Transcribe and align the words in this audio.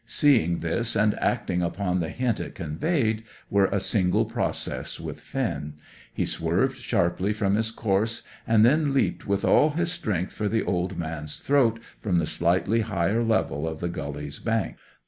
Seeing 0.07 0.61
this, 0.61 0.95
and 0.95 1.13
acting 1.19 1.61
upon 1.61 1.99
the 1.99 2.09
hint 2.09 2.39
it 2.39 2.55
conveyed, 2.55 3.23
were 3.51 3.67
a 3.67 3.79
single 3.79 4.25
process 4.25 4.99
with 4.99 5.21
Finn. 5.21 5.75
He 6.11 6.25
swerved 6.25 6.77
sharply 6.77 7.33
from 7.33 7.53
his 7.53 7.69
course, 7.69 8.23
and 8.47 8.65
then 8.65 8.95
leaped 8.95 9.27
with 9.27 9.45
all 9.45 9.69
his 9.69 9.91
strength 9.91 10.33
for 10.33 10.49
the 10.49 10.63
old 10.63 10.97
man's 10.97 11.37
throat 11.37 11.79
from 11.99 12.15
the 12.15 12.25
slightly 12.25 12.79
higher 12.81 13.23
level 13.23 13.67
of 13.67 13.79
the 13.79 13.89
gully's 13.89 14.39
bank. 14.39 14.77